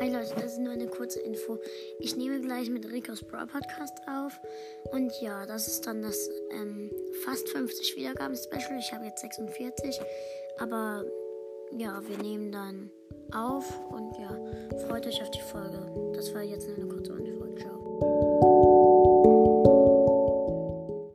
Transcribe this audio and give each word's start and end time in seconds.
Hi 0.00 0.10
Leute, 0.10 0.34
das 0.34 0.52
ist 0.52 0.58
nur 0.58 0.72
eine 0.72 0.86
kurze 0.86 1.20
Info. 1.20 1.58
Ich 1.98 2.16
nehme 2.16 2.40
gleich 2.40 2.68
mit 2.70 2.90
Ricos 2.90 3.22
Brawl 3.22 3.46
Podcast 3.46 3.96
auf. 4.08 4.38
Und 4.92 5.12
ja, 5.20 5.46
das 5.46 5.68
ist 5.68 5.86
dann 5.86 6.02
das 6.02 6.28
ähm, 6.50 6.90
fast 7.24 7.48
50 7.48 7.96
Wiedergaben-Special. 7.96 8.78
Ich 8.78 8.92
habe 8.92 9.04
jetzt 9.04 9.20
46. 9.20 10.00
Aber 10.58 11.04
ja, 11.76 12.02
wir 12.08 12.18
nehmen 12.18 12.50
dann 12.50 12.90
auf. 13.32 13.64
Und 13.90 14.16
ja, 14.18 14.30
freut 14.86 15.06
euch 15.06 15.22
auf 15.22 15.30
die 15.30 15.42
Folge. 15.42 16.12
Das 16.14 16.34
war 16.34 16.42
jetzt 16.42 16.66
nur 16.68 16.76
eine 16.76 16.88
kurze 16.88 17.12
Info. 17.12 17.33